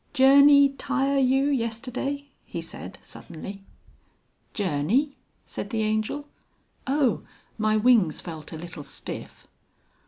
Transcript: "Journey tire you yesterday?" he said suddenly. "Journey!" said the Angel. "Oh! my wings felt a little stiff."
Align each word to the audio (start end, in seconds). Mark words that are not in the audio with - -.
"Journey 0.15 0.69
tire 0.69 1.19
you 1.19 1.45
yesterday?" 1.49 2.29
he 2.43 2.59
said 2.59 2.97
suddenly. 3.03 3.61
"Journey!" 4.55 5.15
said 5.45 5.69
the 5.69 5.83
Angel. 5.83 6.27
"Oh! 6.87 7.21
my 7.59 7.77
wings 7.77 8.19
felt 8.19 8.51
a 8.51 8.57
little 8.57 8.83
stiff." 8.83 9.45